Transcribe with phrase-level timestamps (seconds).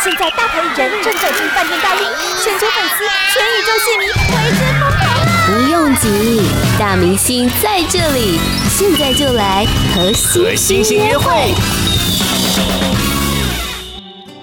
[0.00, 2.06] 现在大牌艺人正走进饭店大厅，
[2.40, 3.04] 全球粉丝、
[3.34, 5.02] 全宇宙戏迷为之疯狂！
[5.44, 6.40] 不用急，
[6.78, 8.38] 大明星在这里，
[8.70, 10.12] 现在就来和
[10.54, 11.52] 星星约会。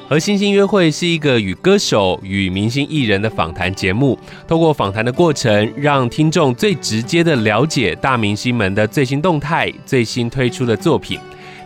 [0.10, 11.18] 和星星约会是一个与歌手与明星艺人的访谈节目，透过访谈的过程，让听众最直接的了解大明星们的最新动态、最新推出的作品。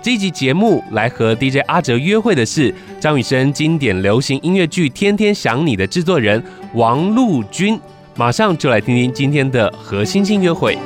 [0.01, 6.41] 这一集节目来和 DJ 阿哲约会的是张雨生经典流行音乐剧《天天想你》的制作人
[6.73, 7.77] 王陆军，
[8.15, 10.77] 马上就来听听今天的和星星约会。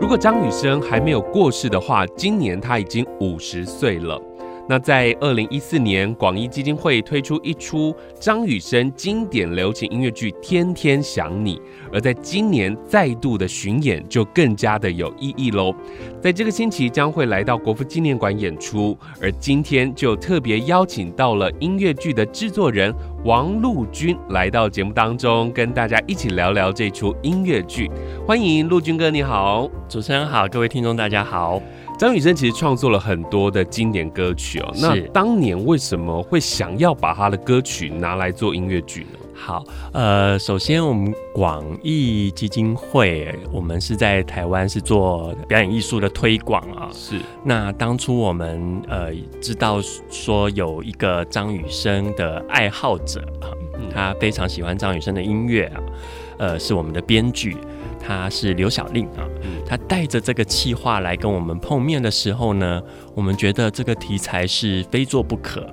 [0.00, 4.20] 如果张雨生还没有过世的话，今年他已经五十岁了。
[4.70, 11.56] 那在二零一四年，广义基金会推出一出张雨生经典流行音乐剧《天天想你》，
[11.92, 15.74] 而在今年再度的巡演就更加的有意义喽。
[16.22, 27.90] 在这个星期将会来到国父纪念馆演出，而今天就特别邀请到了音乐剧的制作人王陆军来到节目当中，跟大家一起聊聊这出音乐剧。
[28.24, 31.60] 欢迎陆军哥，你好，主持人好，各位听众大家好。
[32.00, 34.72] 张雨生其实创作了很多的经典歌曲哦。
[34.80, 39.18] 那当年为什么会想要把他的歌曲拿来做音乐剧呢？
[39.34, 39.62] 好，
[39.92, 46.88] 呃，首先我们广义基金会，我们是在台湾是做表演艺术的推广啊。
[46.90, 47.20] 是。
[47.44, 49.12] 那当初我们呃
[49.42, 49.78] 知道
[50.10, 53.52] 说有一个张雨生的爱好者啊，
[53.92, 55.82] 他非常喜欢张雨生的音乐啊，
[56.38, 57.58] 呃，是我们的编剧。
[58.00, 59.28] 他是刘小令啊，
[59.66, 62.82] 他带着这个企划来跟我们碰面的时候呢，
[63.14, 65.66] 我们觉得这个题材是非做不可。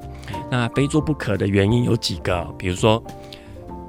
[0.52, 3.02] 那非做不可的原因有几个，比如说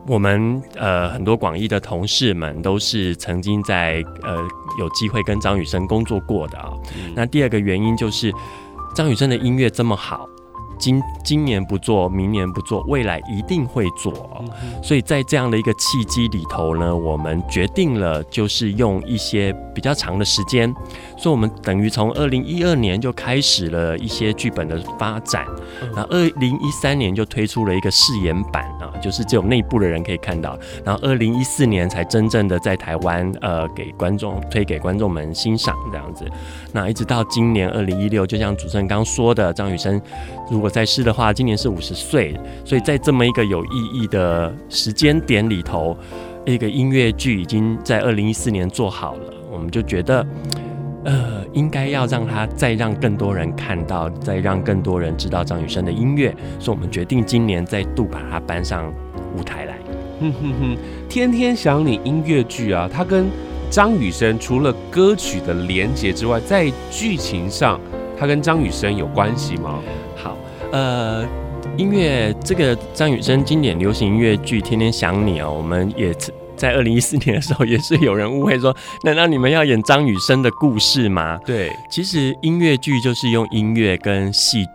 [0.07, 4.39] 我们呃很多广义的同事们都是曾经在呃
[4.79, 6.71] 有机会跟张雨生工作过的啊。
[7.15, 8.33] 那第二个原因就是
[8.95, 10.29] 张雨生的音乐这么好。
[10.79, 14.13] 今今年不做，明年不做，未来一定会做。
[14.83, 20.73] 所以在这样的一个契机里头呢，我们决定了就是用一些比较长的时间，
[21.17, 25.45] 所以我们等于从二零一二年就开始了一些剧本的发展，
[25.95, 36.25] 然后二零一三年就推出了一个试演版啊，就是只有内部的人可以看到，然后二零一四年才真正的在台湾呃给观众推给观众们欣赏这样子。
[36.73, 40.01] 那一直到今年二零一六，就像主持人刚说的，张雨生
[40.51, 45.97] 如果在世的话，今年是五十岁，所以在这么一个有意义的时间点里头，
[46.47, 50.27] 一个音乐剧已经在二零一四年做好了，我们就觉得，
[51.05, 58.93] 呃，应该要让他再让更多人看到，再让更多人知道张雨生的音乐，所以我们决定今年再度把它搬上
[59.37, 59.79] 舞台来。
[60.21, 60.77] 哼哼哼，
[61.09, 63.27] 天天想你音乐剧啊，它跟
[63.71, 67.81] 张雨生除了歌曲的连结之外，在剧情上，
[68.19, 69.79] 它跟张雨生有关系吗？
[70.17, 70.37] 好。
[70.71, 71.27] 呃，
[71.79, 76.15] 音乐这个张雨生经典流行音乐剧《天天想你》哦，我们也
[76.57, 81.41] 在二零一四年的时候，也是有人误会说，难道你们要演张雨生的故事吗？
[81.47, 84.67] 对，其实音乐剧就是用音乐跟戏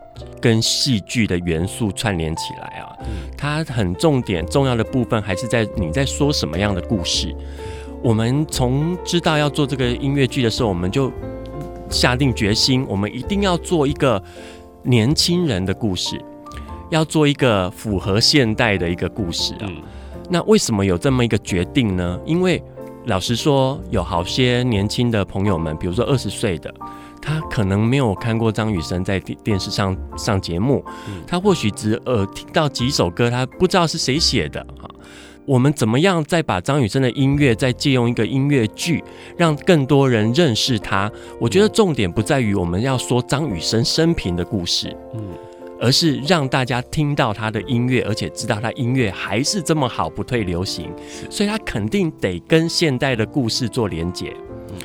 [0.41, 2.89] 跟戏剧的元素串联起来啊，
[3.37, 7.35] 它很重点重要的部分还是在你在说什么样的故事。
[8.01, 11.11] 我们从知道要做这个音乐剧的时候，我们就
[11.89, 14.21] 下定决心，我们一定要做一个。
[14.83, 16.21] 年轻人的故事，
[16.89, 19.71] 要做一个符合现代的一个故事啊。
[20.29, 22.19] 那为什么有这么一个决定呢？
[22.25, 22.61] 因为
[23.05, 26.73] 老实说，有好些年轻的朋友们，比如说二十岁的，
[27.21, 30.83] 他可能没有看过张雨生在电电视上上节目，
[31.27, 34.87] 他或许只呃听到几首歌，他不知道是谁写的啊。
[35.45, 39.03] 我们怎么样再把张雨生的音乐再借用一个音乐剧，
[39.37, 41.11] 让更多人认识他？
[41.39, 45.21] 我觉得重点不在于我们要说张雨生生平的故事，嗯，
[45.79, 50.89] 而是让大家听到他的音乐，而且知道他音乐还是这么好，不退流行，
[51.29, 54.33] 所以他肯定得跟现代的故事做连结，
[54.69, 54.75] 嗯，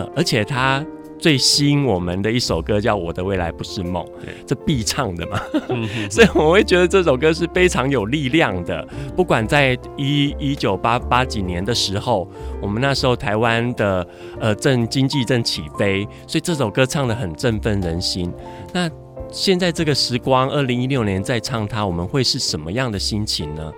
[0.00, 0.84] 呃，而且他。
[1.18, 4.04] 最吸引我们的一首歌叫《我的未来不是梦》，
[4.46, 5.40] 这必唱的嘛，
[6.08, 8.86] 所以我会觉得这首歌是非常有力量的。
[9.16, 12.28] 不管在一一九八八几年的时候，
[12.62, 14.06] 我们那时候台湾的
[14.38, 18.32] 呃正经济正起飞，所以这首歌唱的很振奋人心。
[18.72, 18.88] 那
[19.30, 23.72] 现在这个时光，二零一六年再唱它，我们会是什么样的心情呢？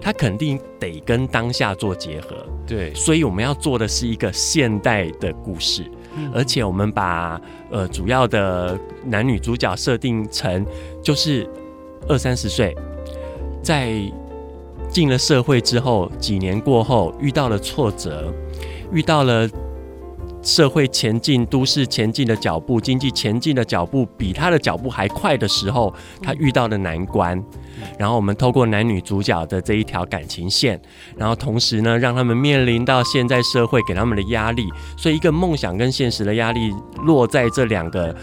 [0.00, 5.84] 它肯定得跟当下做结合，对，所以我们要做的是一个现代的故事。
[6.32, 7.40] 而且我们把
[7.70, 10.64] 呃主要的男女主角设定成
[11.02, 11.48] 就是
[12.08, 12.76] 二三十岁，
[13.62, 14.00] 在
[14.88, 18.32] 进了社会之后，几年过后遇到了挫折，
[18.92, 19.48] 遇到了
[20.46, 27.42] 社会前进、都市前进的脚步、经济前进的脚步比他的脚步还快的时候，他遇到的难关。
[27.98, 30.80] 然后我们透过男女主角的这一条感情线，
[31.16, 36.72] 然后同时呢，让他们面临到现在社会给他们的压力，所以一个梦想跟现实的压力
[37.02, 38.14] 落在这两个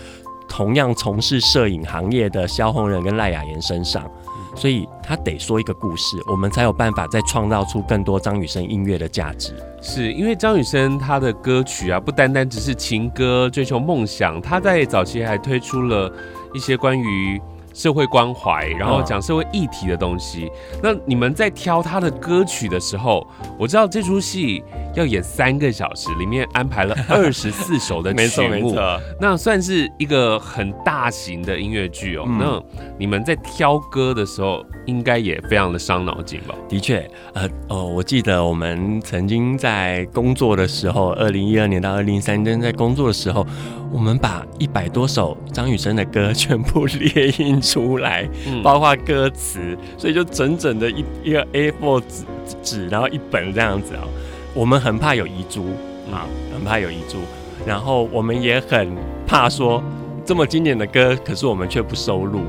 [0.48, 4.10] 同样从事摄影行业的萧红人跟赖雅妍身上，
[4.56, 9.54] 所以他得说一个故事，我们才有办法再创造出更多张雨生音乐的价值。
[9.82, 16.12] 是因为张雨生他的歌曲啊，不单单只是情歌、追求梦想，他在早期还推出了
[16.54, 17.42] 一些关于。
[17.74, 20.52] 社会关怀，然后讲社会议题的东西。
[20.74, 20.80] 嗯。
[20.84, 23.26] 那你们在挑他的歌曲的时候，
[23.58, 24.64] 我知道这出戏
[24.96, 32.24] 要演三个小时，里面安排了 二十四首的曲目，没错没错，那算是一个很大型的音乐剧哦。
[32.28, 32.38] 嗯。
[32.40, 32.64] 那
[32.98, 36.54] 你们在挑歌的时候，应该也非常的伤脑筋吧？
[36.70, 43.46] 的确，呃哦，我记得我们曾经在工作的时候，二零一二年到二零一三年在工作的时候，
[43.94, 52.26] 我们把一百多首张雨生的歌全部列印出来，嗯、包括歌词，所以就整整的一一个 A4 纸
[52.64, 54.10] 纸，然后一本这样子啊、喔。
[54.56, 55.66] 我们很怕有遗珠
[56.12, 57.20] 啊，很怕有遗珠，
[57.68, 58.96] 然后我们也很
[59.28, 59.82] 怕说
[60.26, 62.42] 这么经典的歌，可是我们却不收录，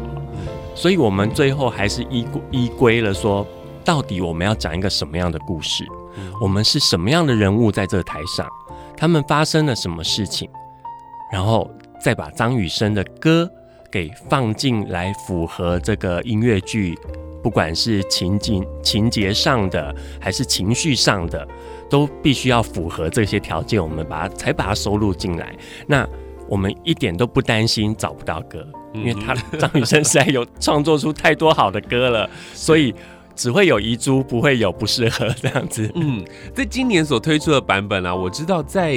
[0.75, 3.47] 所以我们最后还是依依归了说，
[3.85, 5.85] 到底我们要讲一个什么样的故事？
[6.41, 8.49] 我们是什么样的人物在这台上？
[8.97, 10.49] 他们发生了什么事情？
[11.35, 11.69] 然后
[12.01, 13.51] 再把张雨生的歌。
[13.91, 16.99] 给放进来，符合这个音乐剧，
[17.45, 21.47] 不管是情景情节上的，还是情绪上的，
[21.89, 25.55] 都必须要符合这些条件，我们把它才把它收录进来。
[25.87, 26.05] 那
[26.49, 32.93] 我们一点都不担心找不到歌，因为他张雨生实在有创作出太多好的歌了，所以
[33.37, 35.89] 只会有遗珠，不会有不适合这样子。
[35.95, 38.93] 嗯，在今年所推出的版本啊，我知道在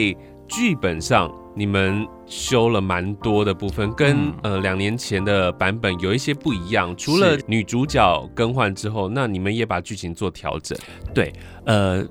[0.47, 1.31] 剧本上。
[1.59, 6.93] 你们修了蛮多的部分，跟呃两年前的版本有一些不一样。
[6.97, 10.77] 除了女主角更换之后，那你们也把剧情做调整。
[11.13, 11.31] 对，
[11.65, 12.05] 呃，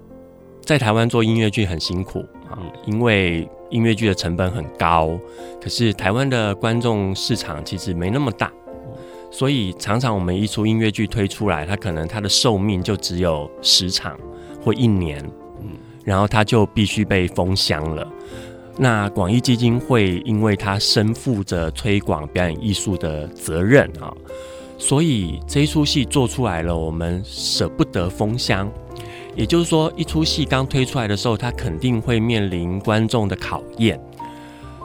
[0.62, 5.18] 在台湾做音乐剧很辛苦啊，因为音乐剧的成本很高，
[5.60, 8.50] 可是台湾的观众市场其实没那么大，
[9.30, 14.18] 所以常常我们一出音乐剧推出来，它可能它的寿命就只有十场
[14.64, 15.22] 或一年，
[15.60, 15.72] 嗯，
[16.04, 18.08] 然后它就必须被封箱了。
[18.78, 24.12] 那广义基金会，因为它身负着推广表演艺术的责任啊，
[24.76, 28.70] 所以这一出戏做出来了，我们舍不得封箱。
[29.34, 33.98] 也就是说，一出戏刚推出来的时候，它肯定会面临观众的考验，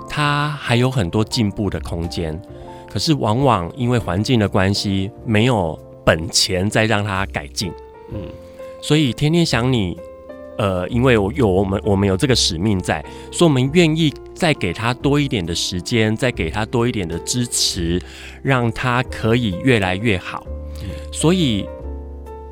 [0.10, 2.42] 它还有很多进步的空间。
[2.90, 7.72] 可是往往因为环境的关系，没有本钱再让它改进。
[8.14, 8.22] 嗯，
[8.82, 9.98] 所以天天想你。
[10.58, 18.02] 呃，因为我有我们，我们有这个使命在，所以我们愿意再给他多一点的时间，再给他多一点的支持，
[18.44, 20.46] 让他可以越来越好。
[21.12, 21.68] 所以，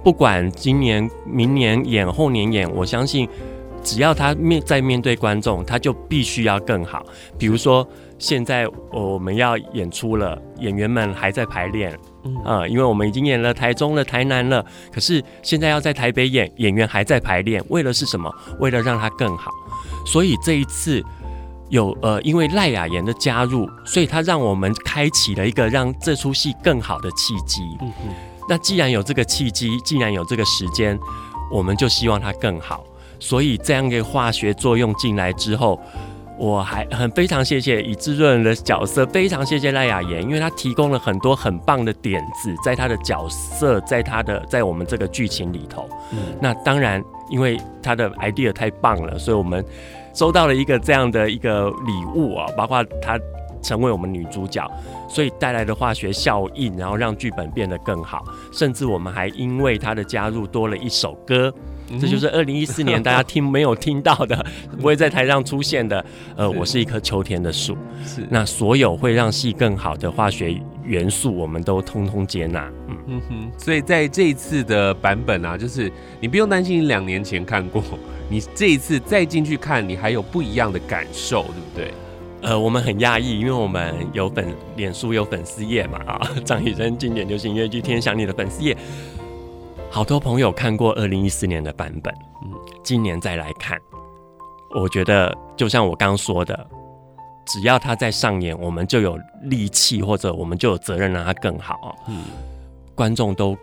[0.04, 3.28] 不管今年、明年演、后年演，我相信，
[3.84, 7.06] 只要他面在面对观众，他就必须要更好。
[7.38, 7.88] 比如说，
[8.18, 11.98] 现在我们要演出了，演员们还在排练。
[12.44, 18.34] 啊、嗯，因为我们已经演了台中了、台南了，可是现在要在台北演，演员还在排练，为了是什么？
[18.60, 19.52] 为了让它更好。
[20.06, 21.04] 所以这一次
[21.70, 27.62] 有呃，因为赖雅妍的加入，所以他让我们开启了一个让这出戏更好的契机。
[27.82, 28.14] 嗯嗯。
[28.48, 31.00] 那既然有这个契机，既然有这个时间，
[31.52, 32.84] 我们就希望它更好。
[33.20, 35.80] 所以这样一个化学作用进来之后。
[36.40, 45.88] 我还很非常谢谢以滋润的角色，非常谢谢赖雅妍，因为她提供了很多很棒的点子，在她的角色，在她的在我们这个剧情里头。
[46.14, 49.64] 嗯，那当然，因为她的 idea 太棒了，所以我们
[50.14, 53.20] 收到了一个这样的一个礼物啊，包括她
[53.62, 54.66] 成为我们女主角，
[55.10, 61.54] 所以带来的化学效应，然后让剧本变得更好，甚至我们还因为她的加入多了一首歌。
[62.00, 64.46] 这就是二零一四年大家听没有听到的，
[64.78, 66.04] 不会在台上出现的。
[66.36, 67.78] 呃，我是一棵秋天的树。
[68.06, 72.72] 是，那所有会让戏更好的化学元素，我们都通通接纳。
[72.88, 73.52] 嗯嗯哼。
[73.58, 77.84] 所以在这一次的版本啊，就是你不用担心，两年前看过，
[78.30, 81.94] 你这一次再进去看，你还有不一样的感受，对不对？
[82.42, 88.78] 呃，我们很讶异，因为我们有粉脸书有粉丝页嘛啊， 张雨生经典流行音乐剧《天天想你》的粉丝页。
[89.92, 92.52] 好多朋友看过二零一四年的版本，嗯，
[92.84, 93.78] 今年再来看，
[94.76, 96.68] 我觉得就像我刚刚说的，
[97.46, 101.98] 只要他在上演，我们就有力气，或者我们就有责任让他更好。
[102.08, 102.24] 嗯，
[102.94, 103.58] 观众都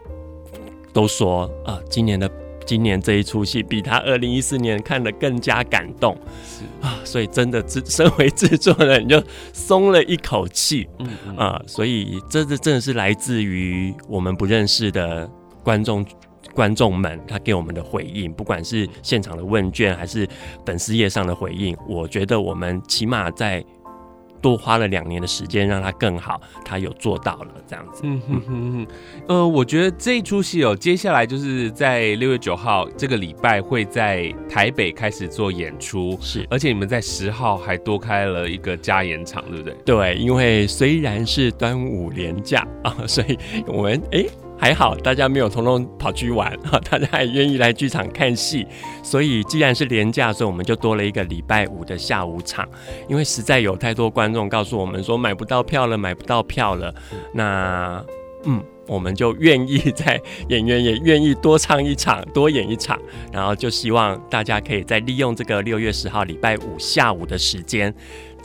[0.93, 2.29] 都说啊，今年的
[2.67, 6.65] 今年这一出戏比他二零一四年看的更加感动，是。
[6.85, 11.37] 啊，所以真的制 身为制作人你就松了一口气，嗯，嗯。
[11.37, 15.31] 啊，所以这这真的是来自于我们不认识的
[15.67, 16.07] 观众
[16.55, 20.27] 观众们他给我们的回应，不管是现场的问卷还是
[20.65, 23.65] 粉丝页上的回应，我觉得我们起码在。
[24.43, 28.03] 多花了两年的时间让它更好，他有做到了这样子。
[28.05, 28.87] 嗯哼哼哼，
[29.29, 39.75] 呃，我觉得这一出戏哦，接下来就是在六月九号这个礼拜会在台北开始做演出，是，而且你们在十号还多开了一个加演场，对不对？
[39.85, 44.19] 对，因为虽然是端午连假啊，所以我们哎。
[44.19, 46.53] 欸还好，大家没有通通跑去玩，
[46.91, 48.67] 大家还愿意来剧场看戏，
[49.03, 52.67] 所以既然是连假，所以我们就多了一个礼拜五的下午场，
[53.09, 56.95] 因为实在有太多观众告诉我们说买不到票了，买不到票了，
[57.33, 58.05] 那
[58.45, 62.99] 嗯，我们就愿意在演员也愿意多唱一场，多演一场，
[63.33, 67.95] 然后就希望大家可以再利用这个六月十号礼拜五下午的时间。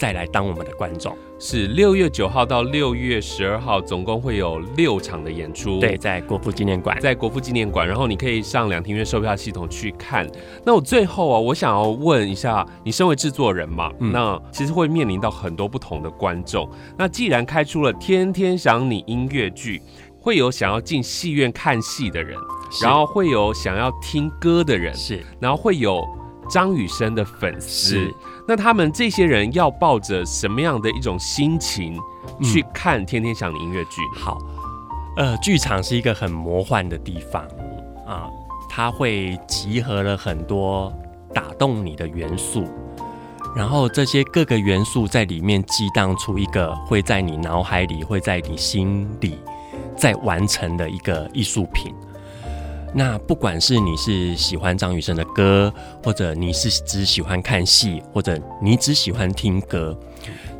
[0.01, 5.79] 再来当我们的观众，是六月九号到六月十二号，总共会有六场的演出。
[5.79, 10.27] 对，在国父纪念馆，在国父纪念馆，然后你可以上两厅院售票系统去看。
[10.65, 16.67] 那我最后啊，我想要问一下，你身为制作人嘛，嗯、那其实会面临到很多不同的观众。
[16.98, 19.79] 那既然开出了天天想你音乐剧，
[20.20, 22.36] 会有想要进戏院看戏的人，
[22.81, 26.03] 然后会有想要听歌的人，是，然后会有
[26.51, 28.13] 张雨生的粉丝。
[28.48, 31.98] 那他们这些人要抱着什么样的一种心情
[32.43, 34.01] 去看《天天想你》音乐剧？
[34.20, 34.38] 好，
[35.15, 37.43] 呃，剧场是一个很魔幻的地方
[38.05, 38.29] 啊，
[38.70, 40.93] 它会集合了很多
[41.34, 42.65] 打动你的元素，
[43.55, 49.39] 然后这些各个元素在里面激荡出一个会在你脑海里、会在你心里
[49.96, 51.96] 在完成的一个艺术品。
[52.93, 59.98] 那不管是你是喜欢张雨生的歌，或者你是只喜欢看戏，或者你只喜欢听歌，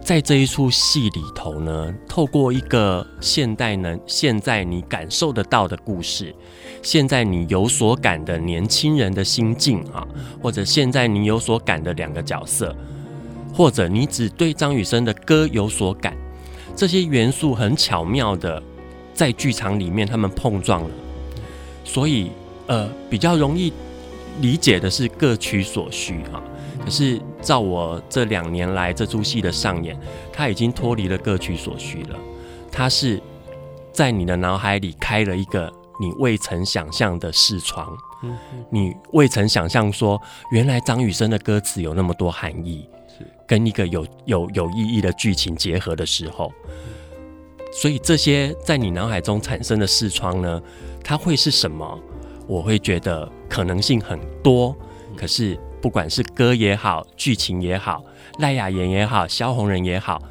[0.01, 6.33] 在这一出戏里头呢，透过一个现代能现在你感受得到的故事，
[6.81, 10.07] 现在你有所感的年轻人的心境啊，
[10.41, 12.73] 或者现在你有所感的两个角色，
[13.53, 16.15] 或者你只对张雨生的歌有所感，
[16.77, 18.63] 这些元素很巧妙的
[19.13, 20.89] 在剧场里面他们碰撞了。
[21.83, 22.31] 所以，
[22.67, 23.73] 呃，比较容易
[24.39, 26.41] 理解的是各取所需哈。
[26.83, 29.95] 可是照我这两年来这出戏的上演，
[30.33, 32.17] 它已经脱离了各取所需了。
[32.71, 33.21] 它是
[33.91, 37.88] 在你的脑海里开了一个你未曾想象的视窗，
[38.71, 40.19] 你未曾想象说，
[40.51, 42.88] 原来张雨生的歌词有那么多含义，
[43.45, 46.51] 跟一个有有有意义的剧情结合的时候。
[47.73, 50.61] 所以这些在你脑海中产生的视窗呢，
[51.03, 52.00] 它会是什么？
[52.48, 54.75] 我会觉得可能性很多。
[55.15, 58.03] 可是不管是歌也好，剧情也好，
[58.39, 60.22] 赖雅妍也好，萧红人也好，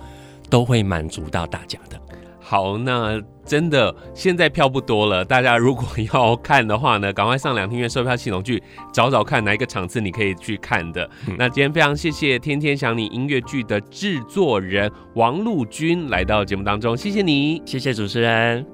[0.48, 2.00] 都会满足到大家的。
[2.40, 8.60] 好，那真的现在票不多了，大家如果要看的话呢， 赶快上两厅院售票系统去
[8.92, 11.08] 找找看哪一个场次你可以去看的。
[11.28, 18.66] 嗯、那今天非常谢谢《天天想你》音乐剧的制作人王陆军来到节目当中，谢谢你，谢谢主持人。